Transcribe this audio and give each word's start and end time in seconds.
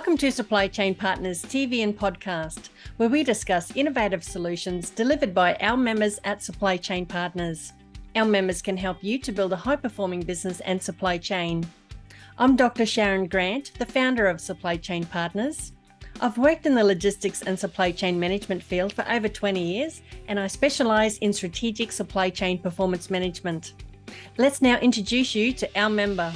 Welcome 0.00 0.16
to 0.16 0.32
Supply 0.32 0.66
Chain 0.66 0.94
Partners 0.94 1.42
TV 1.42 1.84
and 1.84 1.94
podcast, 1.94 2.70
where 2.96 3.10
we 3.10 3.22
discuss 3.22 3.76
innovative 3.76 4.24
solutions 4.24 4.88
delivered 4.88 5.34
by 5.34 5.56
our 5.56 5.76
members 5.76 6.18
at 6.24 6.42
Supply 6.42 6.78
Chain 6.78 7.04
Partners. 7.04 7.74
Our 8.16 8.24
members 8.24 8.62
can 8.62 8.78
help 8.78 9.04
you 9.04 9.18
to 9.18 9.30
build 9.30 9.52
a 9.52 9.56
high 9.56 9.76
performing 9.76 10.22
business 10.22 10.60
and 10.60 10.82
supply 10.82 11.18
chain. 11.18 11.68
I'm 12.38 12.56
Dr. 12.56 12.84
Sharyn 12.84 13.28
Grant, 13.28 13.74
the 13.78 13.84
founder 13.84 14.26
of 14.26 14.40
Supply 14.40 14.78
Chain 14.78 15.04
Partners. 15.04 15.72
I've 16.22 16.38
worked 16.38 16.64
in 16.64 16.74
the 16.74 16.82
logistics 16.82 17.42
and 17.42 17.58
supply 17.58 17.92
chain 17.92 18.18
management 18.18 18.62
field 18.62 18.94
for 18.94 19.06
over 19.06 19.28
20 19.28 19.62
years, 19.62 20.00
and 20.28 20.40
I 20.40 20.46
specialise 20.46 21.18
in 21.18 21.34
strategic 21.34 21.92
supply 21.92 22.30
chain 22.30 22.58
performance 22.58 23.10
management. 23.10 23.74
Let's 24.38 24.62
now 24.62 24.78
introduce 24.78 25.34
you 25.34 25.52
to 25.52 25.78
our 25.78 25.90
member. 25.90 26.32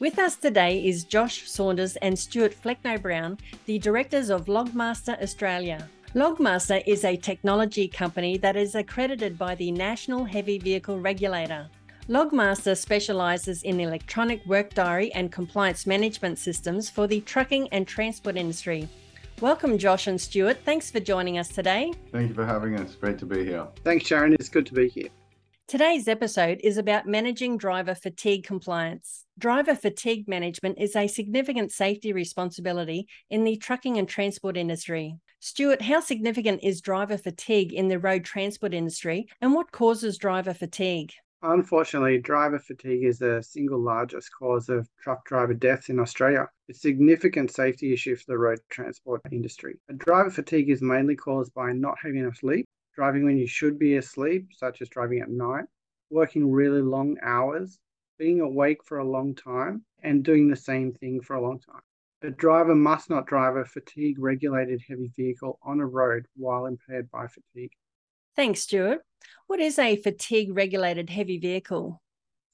With 0.00 0.18
us 0.18 0.34
today 0.34 0.82
is 0.82 1.04
Josh 1.04 1.46
Saunders 1.46 1.96
and 1.96 2.18
Stewart 2.18 2.54
Flecknoe 2.54 3.02
Brown, 3.02 3.36
the 3.66 3.78
directors 3.78 4.30
of 4.30 4.46
Logmaster 4.46 5.22
Australia. 5.22 5.86
Logmaster 6.14 6.82
is 6.86 7.04
a 7.04 7.18
technology 7.18 7.86
company 7.86 8.38
that 8.38 8.56
is 8.56 8.74
accredited 8.74 9.36
by 9.36 9.54
the 9.56 9.70
National 9.70 10.24
Heavy 10.24 10.58
Vehicle 10.58 10.98
Regulator. 10.98 11.68
Logmaster 12.08 12.74
specialises 12.74 13.62
in 13.62 13.78
electronic 13.78 14.42
work 14.46 14.72
diary 14.72 15.12
and 15.12 15.30
compliance 15.30 15.86
management 15.86 16.38
systems 16.38 16.88
for 16.88 17.06
the 17.06 17.20
trucking 17.20 17.68
and 17.68 17.86
transport 17.86 18.38
industry. 18.38 18.88
Welcome, 19.42 19.76
Josh 19.76 20.06
and 20.06 20.18
Stewart. 20.18 20.56
Thanks 20.64 20.90
for 20.90 21.00
joining 21.00 21.36
us 21.36 21.48
today. 21.48 21.92
Thank 22.10 22.30
you 22.30 22.34
for 22.34 22.46
having 22.46 22.74
us. 22.80 22.94
Great 22.94 23.18
to 23.18 23.26
be 23.26 23.44
here. 23.44 23.68
Thanks, 23.84 24.06
Sharyn. 24.06 24.32
It's 24.32 24.48
good 24.48 24.64
to 24.64 24.72
be 24.72 24.88
here. 24.88 25.10
Today's 25.70 26.08
episode 26.08 26.58
is 26.64 26.78
about 26.78 27.06
managing 27.06 27.56
driver 27.56 27.94
fatigue 27.94 28.42
compliance. 28.42 29.24
Driver 29.38 29.76
fatigue 29.76 30.26
management 30.26 30.80
is 30.80 30.96
a 30.96 31.06
significant 31.06 31.70
safety 31.70 32.12
responsibility 32.12 33.06
in 33.30 33.44
the 33.44 33.56
trucking 33.56 33.96
and 33.96 34.08
transport 34.08 34.56
industry. 34.56 35.14
Stewart, 35.38 35.80
how 35.80 36.00
significant 36.00 36.64
is 36.64 36.80
driver 36.80 37.16
fatigue 37.16 37.72
in 37.72 37.86
the 37.86 38.00
road 38.00 38.24
transport 38.24 38.74
industry 38.74 39.28
and 39.40 39.54
what 39.54 39.70
causes 39.70 40.18
driver 40.18 40.52
fatigue? 40.52 41.12
Unfortunately, 41.42 42.18
driver 42.18 42.58
fatigue 42.58 43.04
is 43.04 43.20
the 43.20 43.40
single 43.40 43.80
largest 43.80 44.28
cause 44.36 44.68
of 44.68 44.88
truck 45.00 45.24
driver 45.24 45.54
deaths 45.54 45.88
in 45.88 46.00
Australia. 46.00 46.48
It's 46.68 46.78
a 46.78 46.88
significant 46.88 47.52
safety 47.52 47.92
issue 47.92 48.16
for 48.16 48.24
the 48.26 48.38
road 48.38 48.58
transport 48.70 49.20
industry. 49.30 49.76
Driver 49.98 50.30
fatigue 50.30 50.68
is 50.68 50.82
mainly 50.82 51.14
caused 51.14 51.54
by 51.54 51.70
not 51.72 51.96
having 52.02 52.18
enough 52.18 52.38
sleep, 52.38 52.66
driving 52.94 53.24
when 53.24 53.38
you 53.38 53.46
should 53.46 53.78
be 53.78 53.96
asleep, 53.96 54.48
such 54.52 54.82
as 54.82 54.88
driving 54.88 55.20
at 55.20 55.30
night, 55.30 55.64
working 56.10 56.50
really 56.50 56.82
long 56.82 57.16
hours, 57.22 57.78
being 58.18 58.40
awake 58.40 58.84
for 58.84 58.98
a 58.98 59.04
long 59.08 59.34
time, 59.34 59.84
and 60.02 60.24
doing 60.24 60.48
the 60.48 60.56
same 60.56 60.92
thing 60.92 61.20
for 61.20 61.36
a 61.36 61.40
long 61.40 61.58
time. 61.60 61.82
A 62.22 62.30
driver 62.30 62.74
must 62.74 63.08
not 63.08 63.26
drive 63.26 63.56
a 63.56 63.64
fatigue 63.64 64.18
regulated 64.18 64.82
heavy 64.86 65.10
vehicle 65.16 65.58
on 65.62 65.80
a 65.80 65.86
road 65.86 66.26
while 66.36 66.66
impaired 66.66 67.10
by 67.10 67.26
fatigue. 67.26 67.72
Thanks, 68.36 68.60
Stewart. 68.60 69.00
What 69.46 69.60
is 69.60 69.78
a 69.78 69.96
fatigue 69.96 70.54
regulated 70.54 71.08
heavy 71.08 71.38
vehicle? 71.38 72.00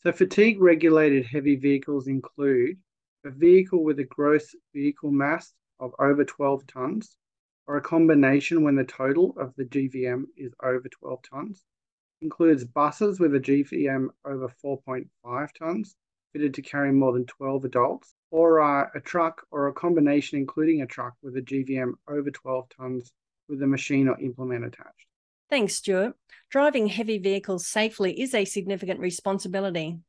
So, 0.03 0.12
fatigue 0.12 0.61
regulated 0.61 1.27
heavy 1.27 1.56
vehicles 1.56 2.06
include 2.06 2.78
a 3.25 3.31
vehicle 3.31 3.83
with 3.83 3.98
a 3.98 4.05
gross 4.05 4.55
vehicle 4.73 5.11
mass 5.11 5.53
of 5.81 5.93
over 5.98 6.25
12 6.25 6.67
tonnes, 6.67 7.17
or 7.67 7.77
a 7.77 7.83
combination 7.83 8.62
when 8.62 8.77
the 8.77 8.84
total 8.84 9.34
of 9.39 9.55
the 9.56 9.64
GVM 9.64 10.27
is 10.36 10.53
over 10.62 10.89
12 10.89 11.20
tonnes. 11.22 11.62
Includes 12.22 12.64
buses 12.64 13.20
with 13.20 13.34
a 13.34 13.41
GVM 13.41 14.09
over 14.25 14.48
4.5 14.64 15.09
tonnes, 15.61 15.94
fitted 16.33 16.55
to 16.55 16.62
carry 16.62 16.93
more 16.93 17.12
than 17.12 17.27
12 17.27 17.65
adults, 17.65 18.15
or 18.31 18.60
uh, 18.60 18.88
a 18.94 19.00
truck 19.00 19.47
or 19.50 19.69
a 19.69 19.72
combination 19.72 20.38
including 20.38 20.82
a 20.82 20.87
truck 20.87 21.15
with 21.22 21.37
a 21.37 21.43
GVM 21.43 21.94
over 22.09 22.31
12 22.31 22.69
tonnes 22.69 23.10
with 23.49 23.62
a 23.62 23.66
machine 23.66 24.09
or 24.09 24.19
implement 24.21 24.65
attached. 24.65 25.06
Thanks, 25.48 25.77
Stewart. 25.77 26.15
Driving 26.50 26.88
heavy 26.88 27.19
vehicles 27.19 27.66
safely 27.66 28.21
is 28.21 28.34
a 28.34 28.44
significant 28.44 29.00
responsibility. 29.00 30.00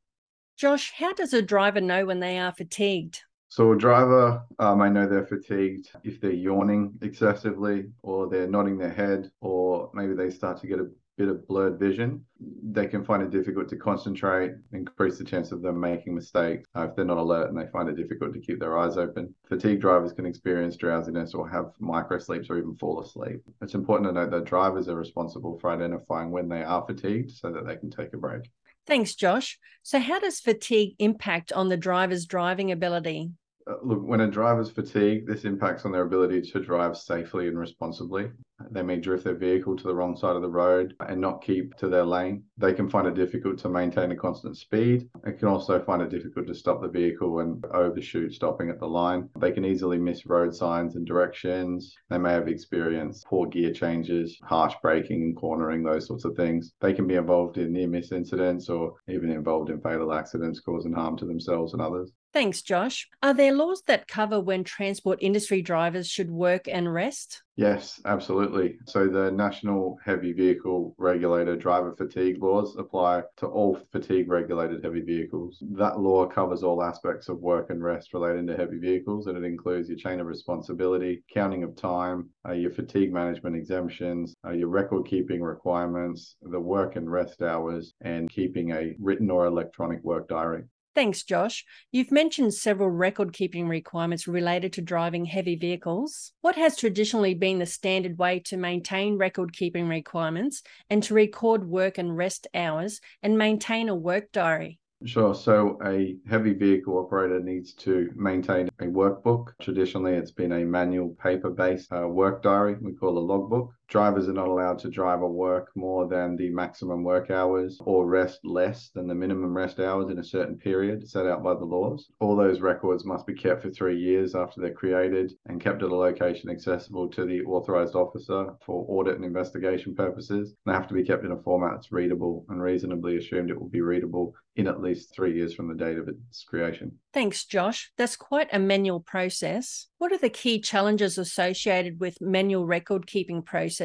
Josh, 0.56 0.92
how 0.96 1.12
does 1.12 1.32
a 1.32 1.42
driver 1.42 1.80
know 1.80 2.06
when 2.06 2.18
they 2.18 2.38
are 2.38 2.52
fatigued? 2.52 3.20
So 3.50 3.72
a 3.72 3.78
driver 3.78 4.42
uh, 4.58 4.74
may 4.74 4.90
know 4.90 5.08
they're 5.08 5.26
fatigued 5.26 5.90
if 6.04 6.20
they're 6.20 6.30
yawning 6.32 6.98
excessively 7.00 7.86
or 8.02 8.28
they're 8.28 8.46
nodding 8.46 8.76
their 8.76 8.92
head 8.92 9.30
or 9.40 9.90
maybe 9.94 10.14
they 10.14 10.30
start 10.30 10.60
to 10.60 10.66
get 10.66 10.78
a 10.78 10.88
bit 11.16 11.28
of 11.28 11.46
blurred 11.48 11.78
vision. 11.78 12.24
They 12.62 12.86
can 12.86 13.04
find 13.04 13.22
it 13.22 13.30
difficult 13.30 13.68
to 13.70 13.76
concentrate, 13.76 14.52
increase 14.72 15.18
the 15.18 15.24
chance 15.24 15.50
of 15.50 15.62
them 15.62 15.80
making 15.80 16.14
mistakes 16.14 16.68
uh, 16.76 16.88
if 16.88 16.94
they're 16.94 17.04
not 17.04 17.18
alert 17.18 17.48
and 17.48 17.58
they 17.58 17.70
find 17.70 17.88
it 17.88 17.96
difficult 17.96 18.32
to 18.34 18.40
keep 18.40 18.60
their 18.60 18.78
eyes 18.78 18.96
open. 18.96 19.34
Fatigue 19.48 19.80
drivers 19.80 20.12
can 20.12 20.26
experience 20.26 20.76
drowsiness 20.76 21.34
or 21.34 21.48
have 21.48 21.72
micro 21.80 22.18
sleeps 22.18 22.48
or 22.50 22.58
even 22.58 22.76
fall 22.76 23.00
asleep. 23.00 23.42
It's 23.60 23.74
important 23.74 24.08
to 24.08 24.12
note 24.12 24.30
that 24.30 24.44
drivers 24.44 24.88
are 24.88 24.96
responsible 24.96 25.58
for 25.58 25.70
identifying 25.70 26.30
when 26.30 26.48
they 26.48 26.62
are 26.62 26.86
fatigued 26.86 27.32
so 27.32 27.50
that 27.50 27.66
they 27.66 27.76
can 27.76 27.90
take 27.90 28.12
a 28.12 28.18
break. 28.18 28.42
Thanks, 28.86 29.14
Josh. 29.14 29.58
So, 29.82 29.98
how 29.98 30.18
does 30.18 30.40
fatigue 30.40 30.94
impact 30.98 31.52
on 31.52 31.68
the 31.68 31.76
driver's 31.76 32.24
driving 32.24 32.72
ability? 32.72 33.30
Uh, 33.68 33.74
look, 33.82 34.02
when 34.02 34.20
a 34.20 34.30
driver's 34.30 34.70
fatigued, 34.70 35.28
this 35.28 35.44
impacts 35.44 35.84
on 35.84 35.92
their 35.92 36.06
ability 36.06 36.40
to 36.40 36.58
drive 36.58 36.96
safely 36.96 37.48
and 37.48 37.58
responsibly. 37.58 38.30
They 38.70 38.82
may 38.82 38.96
drift 38.96 39.24
their 39.24 39.34
vehicle 39.34 39.76
to 39.76 39.84
the 39.84 39.94
wrong 39.94 40.16
side 40.16 40.36
of 40.36 40.42
the 40.42 40.48
road 40.48 40.94
and 41.00 41.20
not 41.20 41.42
keep 41.42 41.74
to 41.76 41.88
their 41.88 42.04
lane. 42.04 42.44
They 42.56 42.72
can 42.72 42.88
find 42.88 43.06
it 43.06 43.14
difficult 43.14 43.58
to 43.58 43.68
maintain 43.68 44.10
a 44.10 44.16
constant 44.16 44.56
speed. 44.56 45.08
It 45.26 45.38
can 45.38 45.48
also 45.48 45.80
find 45.80 46.00
it 46.00 46.08
difficult 46.08 46.46
to 46.46 46.54
stop 46.54 46.80
the 46.80 46.88
vehicle 46.88 47.40
and 47.40 47.64
overshoot 47.66 48.32
stopping 48.32 48.70
at 48.70 48.80
the 48.80 48.88
line. 48.88 49.28
They 49.38 49.52
can 49.52 49.64
easily 49.64 49.98
miss 49.98 50.26
road 50.26 50.54
signs 50.54 50.96
and 50.96 51.06
directions. 51.06 51.94
They 52.08 52.18
may 52.18 52.32
have 52.32 52.48
experienced 52.48 53.26
poor 53.26 53.46
gear 53.46 53.72
changes, 53.72 54.38
harsh 54.42 54.74
braking 54.82 55.22
and 55.22 55.36
cornering, 55.36 55.82
those 55.82 56.06
sorts 56.06 56.24
of 56.24 56.34
things. 56.36 56.72
They 56.80 56.94
can 56.94 57.06
be 57.06 57.16
involved 57.16 57.58
in 57.58 57.72
near 57.72 57.88
miss 57.88 58.12
incidents 58.12 58.70
or 58.70 58.94
even 59.08 59.30
involved 59.30 59.70
in 59.70 59.80
fatal 59.82 60.12
accidents 60.12 60.60
causing 60.60 60.94
harm 60.94 61.16
to 61.18 61.26
themselves 61.26 61.74
and 61.74 61.82
others. 61.82 62.12
Thanks, 62.34 62.60
Josh. 62.60 63.08
Are 63.22 63.32
there 63.32 63.54
laws 63.54 63.82
that 63.86 64.06
cover 64.06 64.38
when 64.38 64.62
transport 64.62 65.18
industry 65.22 65.62
drivers 65.62 66.06
should 66.06 66.30
work 66.30 66.68
and 66.68 66.92
rest? 66.92 67.42
Yes, 67.56 68.00
absolutely. 68.04 68.78
So 68.86 69.08
the 69.08 69.32
National 69.32 69.98
Heavy 70.04 70.32
Vehicle 70.32 70.94
Regulator 70.98 71.56
driver 71.56 71.96
fatigue 71.96 72.40
laws 72.40 72.76
apply 72.76 73.22
to 73.38 73.46
all 73.46 73.80
fatigue 73.90 74.28
regulated 74.28 74.84
heavy 74.84 75.00
vehicles. 75.00 75.58
That 75.72 75.98
law 75.98 76.26
covers 76.26 76.62
all 76.62 76.82
aspects 76.82 77.30
of 77.30 77.40
work 77.40 77.70
and 77.70 77.82
rest 77.82 78.12
relating 78.12 78.46
to 78.48 78.56
heavy 78.56 78.78
vehicles, 78.78 79.26
and 79.26 79.36
it 79.36 79.44
includes 79.44 79.88
your 79.88 79.98
chain 79.98 80.20
of 80.20 80.26
responsibility, 80.26 81.24
counting 81.32 81.64
of 81.64 81.74
time, 81.76 82.28
uh, 82.46 82.52
your 82.52 82.70
fatigue 82.70 83.12
management 83.12 83.56
exemptions, 83.56 84.36
uh, 84.46 84.52
your 84.52 84.68
record 84.68 85.06
keeping 85.06 85.42
requirements, 85.42 86.36
the 86.42 86.60
work 86.60 86.96
and 86.96 87.10
rest 87.10 87.42
hours, 87.42 87.94
and 88.02 88.28
keeping 88.28 88.70
a 88.72 88.94
written 89.00 89.30
or 89.30 89.46
electronic 89.46 90.04
work 90.04 90.28
diary. 90.28 90.62
Thanks, 90.98 91.22
Josh. 91.22 91.64
You've 91.92 92.10
mentioned 92.10 92.54
several 92.54 92.90
record 92.90 93.32
keeping 93.32 93.68
requirements 93.68 94.26
related 94.26 94.72
to 94.72 94.82
driving 94.82 95.24
heavy 95.26 95.54
vehicles. 95.54 96.32
What 96.40 96.56
has 96.56 96.76
traditionally 96.76 97.34
been 97.34 97.60
the 97.60 97.66
standard 97.66 98.18
way 98.18 98.40
to 98.46 98.56
maintain 98.56 99.16
record 99.16 99.52
keeping 99.52 99.86
requirements 99.86 100.60
and 100.90 101.00
to 101.04 101.14
record 101.14 101.68
work 101.68 101.98
and 101.98 102.16
rest 102.16 102.48
hours 102.52 103.00
and 103.22 103.38
maintain 103.38 103.88
a 103.88 103.94
work 103.94 104.32
diary? 104.32 104.80
Sure. 105.04 105.36
So 105.36 105.78
a 105.86 106.16
heavy 106.28 106.52
vehicle 106.52 106.98
operator 106.98 107.38
needs 107.38 107.74
to 107.74 108.10
maintain 108.16 108.68
a 108.80 108.86
workbook. 108.86 109.52
Traditionally, 109.62 110.14
it's 110.14 110.32
been 110.32 110.50
a 110.50 110.64
manual 110.64 111.10
paper 111.22 111.50
based 111.50 111.92
uh, 111.92 112.08
work 112.08 112.42
diary 112.42 112.74
we 112.80 112.94
call 112.94 113.16
a 113.18 113.20
logbook. 113.20 113.72
Drivers 113.88 114.28
are 114.28 114.34
not 114.34 114.48
allowed 114.48 114.78
to 114.80 114.90
drive 114.90 115.22
or 115.22 115.30
work 115.30 115.70
more 115.74 116.06
than 116.06 116.36
the 116.36 116.50
maximum 116.50 117.02
work 117.02 117.30
hours 117.30 117.78
or 117.86 118.04
rest 118.04 118.40
less 118.44 118.90
than 118.90 119.06
the 119.06 119.14
minimum 119.14 119.56
rest 119.56 119.80
hours 119.80 120.10
in 120.10 120.18
a 120.18 120.24
certain 120.24 120.58
period 120.58 121.08
set 121.08 121.24
out 121.24 121.42
by 121.42 121.54
the 121.54 121.64
laws. 121.64 122.10
All 122.20 122.36
those 122.36 122.60
records 122.60 123.06
must 123.06 123.26
be 123.26 123.32
kept 123.32 123.62
for 123.62 123.70
three 123.70 123.98
years 123.98 124.34
after 124.34 124.60
they're 124.60 124.74
created 124.74 125.32
and 125.46 125.58
kept 125.58 125.82
at 125.82 125.88
a 125.88 125.96
location 125.96 126.50
accessible 126.50 127.08
to 127.08 127.24
the 127.24 127.40
authorized 127.44 127.94
officer 127.94 128.52
for 128.60 128.84
audit 128.90 129.16
and 129.16 129.24
investigation 129.24 129.94
purposes. 129.94 130.54
They 130.66 130.72
have 130.72 130.88
to 130.88 130.94
be 130.94 131.04
kept 131.04 131.24
in 131.24 131.32
a 131.32 131.42
format 131.42 131.76
that's 131.76 131.90
readable 131.90 132.44
and 132.50 132.60
reasonably 132.60 133.16
assumed 133.16 133.50
it 133.50 133.58
will 133.58 133.70
be 133.70 133.80
readable 133.80 134.34
in 134.56 134.66
at 134.66 134.82
least 134.82 135.14
three 135.14 135.34
years 135.34 135.54
from 135.54 135.68
the 135.68 135.74
date 135.74 135.98
of 135.98 136.08
its 136.08 136.44
creation. 136.44 136.92
Thanks, 137.14 137.44
Josh. 137.44 137.92
That's 137.96 138.16
quite 138.16 138.48
a 138.52 138.58
manual 138.58 139.00
process. 139.00 139.86
What 139.98 140.12
are 140.12 140.18
the 140.18 140.28
key 140.28 140.60
challenges 140.60 141.16
associated 141.16 142.00
with 142.00 142.20
manual 142.20 142.66
record 142.66 143.06
keeping 143.06 143.40
processes 143.40 143.77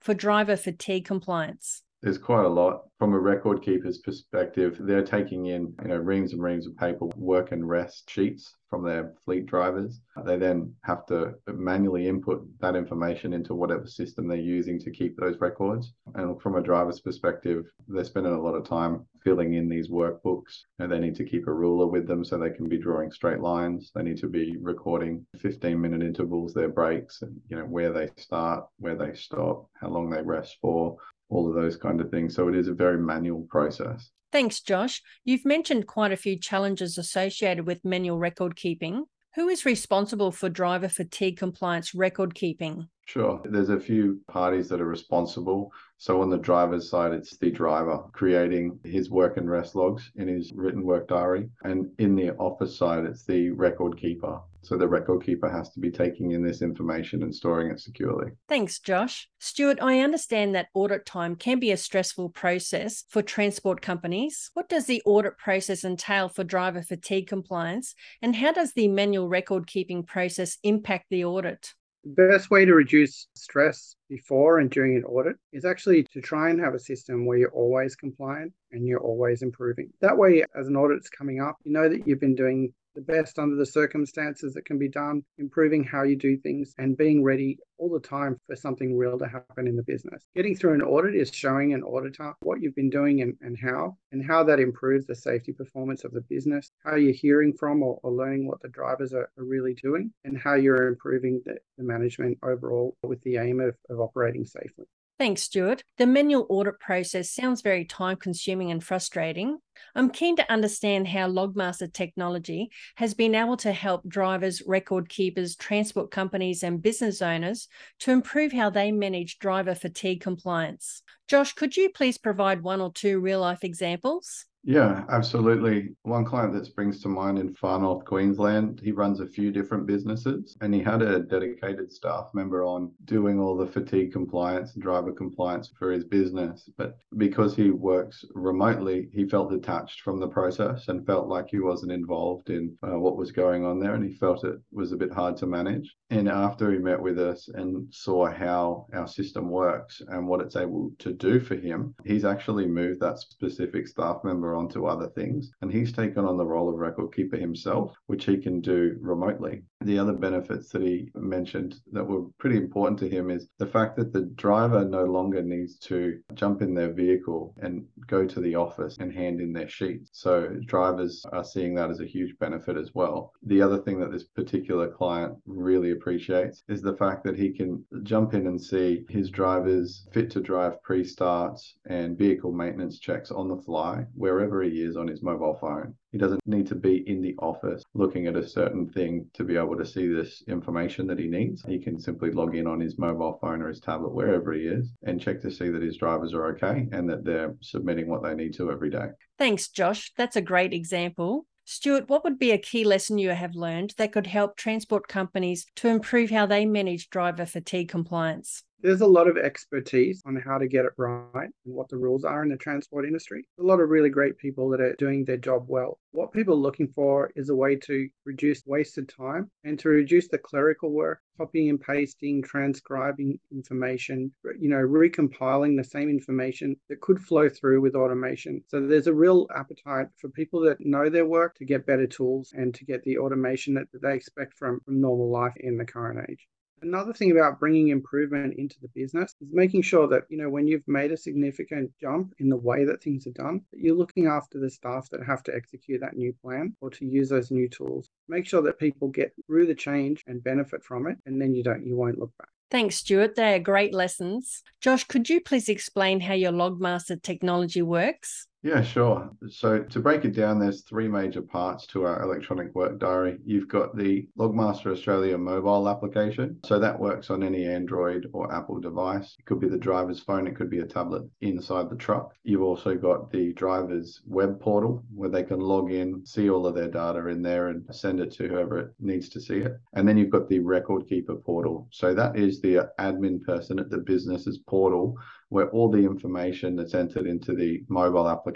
for 0.00 0.14
driver 0.14 0.56
fatigue 0.56 1.04
compliance? 1.04 1.82
There's 2.02 2.16
quite 2.16 2.46
a 2.46 2.48
lot. 2.48 2.84
From 2.98 3.12
a 3.12 3.18
record 3.18 3.62
keeper's 3.62 3.98
perspective, 3.98 4.78
they're 4.80 5.04
taking 5.04 5.46
in, 5.46 5.74
you 5.82 5.88
know, 5.88 5.98
reams 5.98 6.32
and 6.32 6.42
reams 6.42 6.66
of 6.66 6.74
paper 6.76 7.06
work 7.16 7.52
and 7.52 7.68
rest 7.68 8.08
sheets 8.08 8.56
from 8.70 8.84
their 8.84 9.12
fleet 9.22 9.44
drivers. 9.44 10.00
They 10.24 10.38
then 10.38 10.74
have 10.84 11.04
to 11.06 11.34
manually 11.46 12.08
input 12.08 12.46
that 12.60 12.74
information 12.74 13.34
into 13.34 13.54
whatever 13.54 13.86
system 13.86 14.28
they're 14.28 14.38
using 14.38 14.78
to 14.80 14.90
keep 14.90 15.16
those 15.16 15.40
records. 15.40 15.92
And 16.14 16.40
from 16.40 16.54
a 16.54 16.62
driver's 16.62 17.00
perspective, 17.00 17.70
they're 17.86 18.04
spending 18.04 18.32
a 18.32 18.40
lot 18.40 18.54
of 18.54 18.66
time 18.66 19.06
filling 19.22 19.54
in 19.54 19.68
these 19.68 19.90
workbooks. 19.90 20.60
And 20.78 20.90
they 20.90 21.00
need 21.00 21.16
to 21.16 21.24
keep 21.24 21.48
a 21.48 21.52
ruler 21.52 21.86
with 21.86 22.06
them 22.06 22.24
so 22.24 22.38
they 22.38 22.50
can 22.50 22.66
be 22.66 22.78
drawing 22.78 23.12
straight 23.12 23.40
lines. 23.40 23.92
They 23.94 24.02
need 24.02 24.18
to 24.18 24.28
be 24.28 24.56
recording 24.62 25.26
15 25.38 25.78
minute 25.78 26.02
intervals, 26.02 26.54
their 26.54 26.70
breaks, 26.70 27.20
and 27.20 27.38
you 27.50 27.58
know 27.58 27.66
where 27.66 27.92
they 27.92 28.08
start, 28.16 28.66
where 28.78 28.96
they 28.96 29.12
stop, 29.14 29.68
how 29.78 29.88
long 29.88 30.08
they 30.08 30.22
rest 30.22 30.56
for, 30.62 30.96
all 31.30 31.48
of 31.48 31.54
those 31.54 31.76
kind 31.76 32.00
of 32.00 32.10
things. 32.10 32.34
So 32.34 32.48
it 32.48 32.56
is 32.56 32.68
a 32.68 32.74
very 32.74 32.98
manual 32.98 33.46
process. 33.48 34.10
Thanks, 34.32 34.60
Josh. 34.60 35.02
You've 35.24 35.44
mentioned 35.44 35.86
quite 35.86 36.12
a 36.12 36.16
few 36.16 36.38
challenges 36.38 36.98
associated 36.98 37.66
with 37.66 37.84
manual 37.84 38.18
record 38.18 38.54
keeping. 38.54 39.06
Who 39.36 39.48
is 39.48 39.64
responsible 39.64 40.32
for 40.32 40.48
driver 40.48 40.88
fatigue 40.88 41.38
compliance 41.38 41.94
record 41.94 42.34
keeping? 42.34 42.88
Sure. 43.10 43.40
There's 43.44 43.70
a 43.70 43.80
few 43.80 44.20
parties 44.28 44.68
that 44.68 44.80
are 44.80 44.86
responsible. 44.86 45.72
So 45.96 46.22
on 46.22 46.30
the 46.30 46.38
driver's 46.38 46.88
side, 46.88 47.12
it's 47.12 47.36
the 47.36 47.50
driver 47.50 48.04
creating 48.12 48.78
his 48.84 49.10
work 49.10 49.36
and 49.36 49.50
rest 49.50 49.74
logs 49.74 50.12
in 50.14 50.28
his 50.28 50.52
written 50.52 50.84
work 50.84 51.08
diary. 51.08 51.50
And 51.64 51.90
in 51.98 52.14
the 52.14 52.36
office 52.36 52.78
side, 52.78 53.04
it's 53.04 53.24
the 53.24 53.50
record 53.50 53.98
keeper. 53.98 54.38
So 54.62 54.76
the 54.76 54.86
record 54.86 55.24
keeper 55.24 55.50
has 55.50 55.70
to 55.70 55.80
be 55.80 55.90
taking 55.90 56.30
in 56.30 56.44
this 56.44 56.62
information 56.62 57.24
and 57.24 57.34
storing 57.34 57.72
it 57.72 57.80
securely. 57.80 58.30
Thanks, 58.48 58.78
Josh. 58.78 59.28
Stewart, 59.40 59.82
I 59.82 59.98
understand 59.98 60.54
that 60.54 60.68
audit 60.72 61.04
time 61.04 61.34
can 61.34 61.58
be 61.58 61.72
a 61.72 61.76
stressful 61.76 62.28
process 62.28 63.02
for 63.08 63.22
transport 63.22 63.82
companies. 63.82 64.52
What 64.54 64.68
does 64.68 64.86
the 64.86 65.02
audit 65.04 65.36
process 65.36 65.82
entail 65.82 66.28
for 66.28 66.44
driver 66.44 66.82
fatigue 66.82 67.26
compliance? 67.26 67.92
And 68.22 68.36
how 68.36 68.52
does 68.52 68.74
the 68.74 68.86
manual 68.86 69.28
record 69.28 69.66
keeping 69.66 70.04
process 70.04 70.58
impact 70.62 71.06
the 71.10 71.24
audit? 71.24 71.74
The 72.04 72.28
best 72.28 72.50
way 72.50 72.64
to 72.64 72.74
reduce 72.74 73.28
stress 73.34 73.94
before 74.08 74.58
and 74.58 74.70
during 74.70 74.96
an 74.96 75.04
audit 75.04 75.36
is 75.52 75.66
actually 75.66 76.04
to 76.04 76.22
try 76.22 76.48
and 76.48 76.58
have 76.58 76.74
a 76.74 76.78
system 76.78 77.26
where 77.26 77.36
you're 77.36 77.52
always 77.52 77.94
compliant 77.94 78.54
and 78.72 78.86
you're 78.86 79.00
always 79.00 79.42
improving. 79.42 79.92
That 80.00 80.16
way, 80.16 80.44
as 80.54 80.66
an 80.66 80.76
audit's 80.76 81.10
coming 81.10 81.40
up, 81.42 81.56
you 81.62 81.72
know 81.72 81.90
that 81.90 82.06
you've 82.06 82.20
been 82.20 82.34
doing 82.34 82.72
the 82.94 83.00
best 83.00 83.38
under 83.38 83.56
the 83.56 83.66
circumstances 83.66 84.54
that 84.54 84.64
can 84.64 84.78
be 84.78 84.88
done, 84.88 85.22
improving 85.38 85.84
how 85.84 86.02
you 86.02 86.16
do 86.16 86.36
things, 86.36 86.74
and 86.78 86.96
being 86.96 87.22
ready 87.22 87.58
all 87.78 87.90
the 87.90 88.00
time 88.00 88.36
for 88.46 88.56
something 88.56 88.96
real 88.96 89.18
to 89.18 89.26
happen 89.26 89.66
in 89.66 89.76
the 89.76 89.82
business. 89.82 90.22
Getting 90.34 90.54
through 90.54 90.74
an 90.74 90.82
audit 90.82 91.14
is 91.14 91.30
showing 91.32 91.72
an 91.72 91.82
auditor 91.82 92.34
what 92.40 92.60
you've 92.60 92.74
been 92.74 92.90
doing 92.90 93.22
and, 93.22 93.34
and 93.40 93.58
how, 93.58 93.96
and 94.12 94.24
how 94.24 94.44
that 94.44 94.60
improves 94.60 95.06
the 95.06 95.14
safety 95.14 95.52
performance 95.52 96.04
of 96.04 96.12
the 96.12 96.20
business, 96.22 96.70
how 96.84 96.96
you're 96.96 97.12
hearing 97.12 97.52
from 97.52 97.82
or, 97.82 97.98
or 98.02 98.12
learning 98.12 98.46
what 98.46 98.60
the 98.60 98.68
drivers 98.68 99.14
are, 99.14 99.30
are, 99.38 99.44
really 99.44 99.74
doing, 99.74 100.12
and 100.24 100.38
how 100.38 100.54
you're 100.54 100.88
improving 100.88 101.40
the, 101.44 101.56
the 101.78 101.84
management 101.84 102.38
overall 102.42 102.96
with 103.02 103.22
the 103.22 103.36
aim 103.36 103.60
of, 103.60 103.74
of 103.88 104.00
operating 104.00 104.44
safely. 104.44 104.84
Thanks, 105.20 105.42
Stewart. 105.42 105.82
The 105.98 106.06
manual 106.06 106.46
audit 106.48 106.80
process 106.80 107.30
sounds 107.30 107.60
very 107.60 107.84
time 107.84 108.16
consuming 108.16 108.70
and 108.70 108.82
frustrating. 108.82 109.58
I'm 109.94 110.08
keen 110.08 110.34
to 110.36 110.50
understand 110.50 111.08
how 111.08 111.28
Logmaster 111.28 111.92
technology 111.92 112.70
has 112.94 113.12
been 113.12 113.34
able 113.34 113.58
to 113.58 113.70
help 113.70 114.08
drivers, 114.08 114.62
record 114.66 115.10
keepers, 115.10 115.56
transport 115.56 116.10
companies, 116.10 116.62
and 116.62 116.80
business 116.80 117.20
owners 117.20 117.68
to 117.98 118.12
improve 118.12 118.52
how 118.52 118.70
they 118.70 118.92
manage 118.92 119.38
driver 119.38 119.74
fatigue 119.74 120.22
compliance. 120.22 121.02
Josh, 121.28 121.52
could 121.52 121.76
you 121.76 121.90
please 121.90 122.16
provide 122.16 122.62
one 122.62 122.80
or 122.80 122.90
two 122.90 123.20
real 123.20 123.40
life 123.40 123.62
examples? 123.62 124.46
Yeah, 124.62 125.06
absolutely. 125.08 125.96
One 126.02 126.26
client 126.26 126.52
that 126.52 126.66
springs 126.66 127.00
to 127.00 127.08
mind 127.08 127.38
in 127.38 127.54
far 127.54 127.78
north 127.80 128.04
Queensland, 128.04 128.78
he 128.84 128.92
runs 128.92 129.20
a 129.20 129.26
few 129.26 129.50
different 129.50 129.86
businesses 129.86 130.54
and 130.60 130.74
he 130.74 130.82
had 130.82 131.00
a 131.00 131.20
dedicated 131.20 131.90
staff 131.90 132.28
member 132.34 132.62
on 132.62 132.92
doing 133.06 133.40
all 133.40 133.56
the 133.56 133.66
fatigue 133.66 134.12
compliance 134.12 134.74
and 134.74 134.82
driver 134.82 135.12
compliance 135.12 135.72
for 135.78 135.90
his 135.90 136.04
business. 136.04 136.68
But 136.76 136.98
because 137.16 137.56
he 137.56 137.70
works 137.70 138.22
remotely, 138.34 139.08
he 139.14 139.26
felt 139.26 139.50
detached 139.50 140.02
from 140.02 140.20
the 140.20 140.28
process 140.28 140.88
and 140.88 141.06
felt 141.06 141.26
like 141.26 141.48
he 141.50 141.60
wasn't 141.60 141.92
involved 141.92 142.50
in 142.50 142.76
uh, 142.82 142.98
what 142.98 143.16
was 143.16 143.32
going 143.32 143.64
on 143.64 143.80
there 143.80 143.94
and 143.94 144.04
he 144.04 144.12
felt 144.12 144.44
it 144.44 144.60
was 144.72 144.92
a 144.92 144.96
bit 144.98 145.12
hard 145.12 145.38
to 145.38 145.46
manage. 145.46 145.96
And 146.10 146.28
after 146.28 146.70
he 146.70 146.78
met 146.78 147.00
with 147.00 147.18
us 147.18 147.48
and 147.48 147.86
saw 147.94 148.26
how 148.30 148.86
our 148.92 149.08
system 149.08 149.48
works 149.48 150.02
and 150.08 150.28
what 150.28 150.42
it's 150.42 150.56
able 150.56 150.90
to 150.98 151.14
do 151.14 151.40
for 151.40 151.54
him, 151.56 151.94
he's 152.04 152.26
actually 152.26 152.66
moved 152.66 153.00
that 153.00 153.20
specific 153.20 153.88
staff 153.88 154.22
member 154.22 154.49
onto 154.56 154.86
other 154.86 155.08
things. 155.08 155.50
And 155.62 155.72
he's 155.72 155.92
taken 155.92 156.24
on 156.24 156.36
the 156.36 156.46
role 156.46 156.68
of 156.68 156.76
record 156.76 157.14
keeper 157.14 157.36
himself, 157.36 157.94
which 158.06 158.24
he 158.24 158.36
can 158.38 158.60
do 158.60 158.96
remotely. 159.00 159.62
The 159.82 159.98
other 159.98 160.12
benefits 160.12 160.68
that 160.72 160.82
he 160.82 161.10
mentioned 161.14 161.80
that 161.92 162.06
were 162.06 162.26
pretty 162.38 162.58
important 162.58 162.98
to 162.98 163.08
him 163.08 163.30
is 163.30 163.48
the 163.56 163.66
fact 163.66 163.96
that 163.96 164.12
the 164.12 164.26
driver 164.34 164.84
no 164.84 165.04
longer 165.06 165.42
needs 165.42 165.78
to 165.78 166.20
jump 166.34 166.60
in 166.60 166.74
their 166.74 166.92
vehicle 166.92 167.54
and 167.62 167.86
go 168.06 168.26
to 168.26 168.40
the 168.40 168.56
office 168.56 168.98
and 168.98 169.10
hand 169.10 169.40
in 169.40 169.54
their 169.54 169.68
sheets. 169.68 170.10
So 170.12 170.54
drivers 170.66 171.24
are 171.32 171.44
seeing 171.44 171.74
that 171.76 171.90
as 171.90 172.00
a 172.00 172.06
huge 172.06 172.38
benefit 172.38 172.76
as 172.76 172.94
well. 172.94 173.32
The 173.42 173.62
other 173.62 173.78
thing 173.78 173.98
that 174.00 174.12
this 174.12 174.24
particular 174.24 174.90
client 174.90 175.38
really 175.46 175.92
appreciates 175.92 176.62
is 176.68 176.82
the 176.82 176.96
fact 176.96 177.24
that 177.24 177.38
he 177.38 177.50
can 177.50 177.82
jump 178.02 178.34
in 178.34 178.46
and 178.46 178.60
see 178.60 179.06
his 179.08 179.30
drivers 179.30 180.06
fit 180.12 180.30
to 180.32 180.40
drive 180.40 180.82
pre-starts 180.82 181.78
and 181.86 182.18
vehicle 182.18 182.52
maintenance 182.52 182.98
checks 182.98 183.30
on 183.30 183.48
the 183.48 183.62
fly 183.62 184.04
wherever 184.14 184.62
he 184.62 184.82
is 184.82 184.98
on 184.98 185.08
his 185.08 185.22
mobile 185.22 185.56
phone. 185.58 185.94
He 186.12 186.18
doesn't 186.18 186.44
need 186.46 186.66
to 186.66 186.74
be 186.74 187.08
in 187.08 187.22
the 187.22 187.36
office 187.38 187.84
looking 187.94 188.26
at 188.26 188.36
a 188.36 188.46
certain 188.46 188.88
thing 188.88 189.26
to 189.34 189.44
be 189.44 189.56
able 189.56 189.76
to 189.76 189.86
see 189.86 190.08
this 190.08 190.42
information 190.48 191.06
that 191.06 191.18
he 191.18 191.28
needs. 191.28 191.62
He 191.62 191.78
can 191.78 192.00
simply 192.00 192.32
log 192.32 192.56
in 192.56 192.66
on 192.66 192.80
his 192.80 192.98
mobile 192.98 193.38
phone 193.40 193.62
or 193.62 193.68
his 193.68 193.80
tablet, 193.80 194.12
wherever 194.12 194.52
he 194.52 194.62
is, 194.62 194.92
and 195.04 195.20
check 195.20 195.40
to 195.42 195.50
see 195.50 195.68
that 195.68 195.82
his 195.82 195.98
drivers 195.98 196.34
are 196.34 196.46
okay 196.54 196.88
and 196.92 197.08
that 197.08 197.24
they're 197.24 197.54
submitting 197.60 198.08
what 198.08 198.22
they 198.22 198.34
need 198.34 198.54
to 198.54 198.70
every 198.70 198.90
day. 198.90 199.08
Thanks, 199.38 199.68
Josh. 199.68 200.12
That's 200.16 200.36
a 200.36 200.42
great 200.42 200.72
example. 200.72 201.46
Stewart, 201.64 202.08
what 202.08 202.24
would 202.24 202.38
be 202.38 202.50
a 202.50 202.58
key 202.58 202.82
lesson 202.82 203.18
you 203.18 203.30
have 203.30 203.54
learned 203.54 203.94
that 203.96 204.10
could 204.10 204.26
help 204.26 204.56
transport 204.56 205.06
companies 205.06 205.66
to 205.76 205.86
improve 205.86 206.30
how 206.30 206.44
they 206.44 206.66
manage 206.66 207.10
driver 207.10 207.46
fatigue 207.46 207.88
compliance? 207.88 208.64
There's 208.82 209.02
a 209.02 209.06
lot 209.06 209.28
of 209.28 209.36
expertise 209.36 210.22
on 210.24 210.36
how 210.36 210.56
to 210.56 210.66
get 210.66 210.86
it 210.86 210.92
right 210.96 211.50
and 211.66 211.74
what 211.74 211.90
the 211.90 211.98
rules 211.98 212.24
are 212.24 212.42
in 212.42 212.48
the 212.48 212.56
transport 212.56 213.04
industry. 213.04 213.46
A 213.58 213.62
lot 213.62 213.78
of 213.78 213.90
really 213.90 214.08
great 214.08 214.38
people 214.38 214.70
that 214.70 214.80
are 214.80 214.94
doing 214.94 215.22
their 215.22 215.36
job 215.36 215.66
well. 215.68 215.98
What 216.12 216.32
people 216.32 216.54
are 216.54 216.56
looking 216.56 216.88
for 216.88 217.30
is 217.36 217.50
a 217.50 217.54
way 217.54 217.76
to 217.76 218.08
reduce 218.24 218.64
wasted 218.64 219.06
time 219.10 219.50
and 219.64 219.78
to 219.80 219.90
reduce 219.90 220.28
the 220.28 220.38
clerical 220.38 220.92
work, 220.92 221.20
copying 221.36 221.68
and 221.68 221.78
pasting, 221.78 222.42
transcribing 222.42 223.38
information, 223.52 224.32
you 224.58 224.70
know, 224.70 224.82
recompiling 224.82 225.76
the 225.76 225.84
same 225.84 226.08
information 226.08 226.74
that 226.88 227.02
could 227.02 227.20
flow 227.20 227.50
through 227.50 227.82
with 227.82 227.94
automation. 227.94 228.64
So 228.68 228.86
there's 228.86 229.08
a 229.08 229.12
real 229.12 229.46
appetite 229.54 230.06
for 230.16 230.30
people 230.30 230.60
that 230.60 230.80
know 230.80 231.10
their 231.10 231.26
work 231.26 231.54
to 231.56 231.66
get 231.66 231.84
better 231.84 232.06
tools 232.06 232.54
and 232.56 232.74
to 232.74 232.86
get 232.86 233.02
the 233.02 233.18
automation 233.18 233.74
that 233.74 233.88
they 233.92 234.14
expect 234.14 234.54
from, 234.54 234.80
from 234.86 235.02
normal 235.02 235.30
life 235.30 235.54
in 235.58 235.76
the 235.76 235.84
current 235.84 236.26
age. 236.30 236.48
Another 236.82 237.12
thing 237.12 237.30
about 237.30 237.60
bringing 237.60 237.88
improvement 237.88 238.54
into 238.58 238.76
the 238.80 238.88
business 238.94 239.34
is 239.40 239.48
making 239.52 239.82
sure 239.82 240.08
that, 240.08 240.24
you 240.30 240.38
know, 240.38 240.48
when 240.48 240.66
you've 240.66 240.86
made 240.86 241.12
a 241.12 241.16
significant 241.16 241.90
jump 242.00 242.32
in 242.38 242.48
the 242.48 242.56
way 242.56 242.84
that 242.84 243.02
things 243.02 243.26
are 243.26 243.32
done, 243.32 243.60
that 243.72 243.80
you're 243.80 243.96
looking 243.96 244.26
after 244.26 244.58
the 244.58 244.70
staff 244.70 245.08
that 245.10 245.24
have 245.24 245.42
to 245.42 245.54
execute 245.54 246.00
that 246.00 246.16
new 246.16 246.32
plan 246.42 246.74
or 246.80 246.90
to 246.90 247.04
use 247.04 247.28
those 247.28 247.50
new 247.50 247.68
tools. 247.68 248.08
Make 248.28 248.46
sure 248.46 248.62
that 248.62 248.78
people 248.78 249.08
get 249.08 249.32
through 249.46 249.66
the 249.66 249.74
change 249.74 250.24
and 250.26 250.42
benefit 250.42 250.82
from 250.82 251.06
it, 251.06 251.18
and 251.26 251.40
then 251.40 251.54
you 251.54 251.62
don't, 251.62 251.86
you 251.86 251.96
won't 251.96 252.18
look 252.18 252.32
back. 252.38 252.48
Thanks, 252.70 252.96
Stewart. 252.96 253.34
They 253.34 253.54
are 253.54 253.58
great 253.58 253.92
lessons. 253.92 254.62
Josh, 254.80 255.04
could 255.04 255.28
you 255.28 255.40
please 255.40 255.68
explain 255.68 256.20
how 256.20 256.34
your 256.34 256.52
Logmaster 256.52 257.20
technology 257.20 257.82
works? 257.82 258.46
Yeah, 258.62 258.82
sure. 258.82 259.30
So 259.48 259.82
to 259.84 260.00
break 260.00 260.26
it 260.26 260.34
down, 260.34 260.58
there's 260.58 260.82
three 260.82 261.08
major 261.08 261.40
parts 261.40 261.86
to 261.88 262.04
our 262.04 262.22
electronic 262.22 262.74
work 262.74 262.98
diary. 262.98 263.38
You've 263.42 263.68
got 263.68 263.96
the 263.96 264.28
Logmaster 264.38 264.92
Australia 264.92 265.38
mobile 265.38 265.88
application. 265.88 266.58
So 266.66 266.78
that 266.78 267.00
works 267.00 267.30
on 267.30 267.42
any 267.42 267.64
Android 267.64 268.28
or 268.34 268.54
Apple 268.54 268.78
device. 268.78 269.34
It 269.38 269.46
could 269.46 269.60
be 269.60 269.68
the 269.68 269.78
driver's 269.78 270.20
phone, 270.20 270.46
it 270.46 270.56
could 270.56 270.68
be 270.68 270.80
a 270.80 270.86
tablet 270.86 271.22
inside 271.40 271.88
the 271.88 271.96
truck. 271.96 272.34
You've 272.44 272.60
also 272.60 272.96
got 272.96 273.30
the 273.30 273.54
driver's 273.54 274.20
web 274.26 274.60
portal 274.60 275.02
where 275.14 275.30
they 275.30 275.42
can 275.42 275.60
log 275.60 275.90
in, 275.90 276.26
see 276.26 276.50
all 276.50 276.66
of 276.66 276.74
their 276.74 276.90
data 276.90 277.28
in 277.28 277.40
there 277.40 277.68
and 277.68 277.82
send 277.94 278.20
it 278.20 278.30
to 278.32 278.46
whoever 278.46 278.78
it 278.78 278.90
needs 279.00 279.30
to 279.30 279.40
see 279.40 279.60
it. 279.60 279.80
And 279.94 280.06
then 280.06 280.18
you've 280.18 280.28
got 280.28 280.50
the 280.50 280.58
record 280.58 281.06
keeper 281.08 281.34
portal. 281.34 281.88
So 281.90 282.12
that 282.12 282.36
is 282.36 282.60
the 282.60 282.90
admin 282.98 283.42
person 283.42 283.78
at 283.78 283.88
the 283.88 283.98
business's 283.98 284.58
portal 284.58 285.16
where 285.48 285.68
all 285.70 285.90
the 285.90 285.98
information 285.98 286.76
that's 286.76 286.94
entered 286.94 287.26
into 287.26 287.54
the 287.54 287.82
mobile 287.88 288.28
application 288.28 288.49